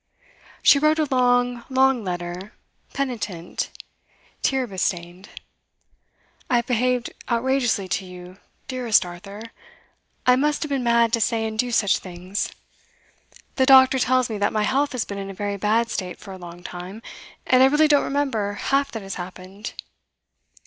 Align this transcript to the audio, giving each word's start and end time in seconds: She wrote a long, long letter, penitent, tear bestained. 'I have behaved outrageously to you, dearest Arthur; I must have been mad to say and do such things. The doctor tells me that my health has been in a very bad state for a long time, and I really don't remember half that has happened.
She 0.63 0.79
wrote 0.79 0.97
a 0.97 1.07
long, 1.11 1.63
long 1.69 2.03
letter, 2.03 2.53
penitent, 2.91 3.69
tear 4.41 4.65
bestained. 4.65 5.29
'I 6.49 6.55
have 6.55 6.65
behaved 6.65 7.11
outrageously 7.29 7.87
to 7.89 8.05
you, 8.05 8.37
dearest 8.67 9.05
Arthur; 9.05 9.43
I 10.25 10.37
must 10.37 10.63
have 10.63 10.71
been 10.71 10.83
mad 10.83 11.13
to 11.13 11.21
say 11.21 11.45
and 11.45 11.59
do 11.59 11.71
such 11.71 11.99
things. 11.99 12.49
The 13.57 13.67
doctor 13.67 13.99
tells 13.99 14.27
me 14.27 14.39
that 14.39 14.51
my 14.51 14.63
health 14.63 14.93
has 14.93 15.05
been 15.05 15.19
in 15.19 15.29
a 15.29 15.35
very 15.35 15.57
bad 15.57 15.91
state 15.91 16.17
for 16.17 16.31
a 16.31 16.39
long 16.39 16.63
time, 16.63 17.03
and 17.45 17.61
I 17.61 17.67
really 17.67 17.87
don't 17.87 18.01
remember 18.03 18.53
half 18.53 18.91
that 18.93 19.03
has 19.03 19.13
happened. 19.21 19.73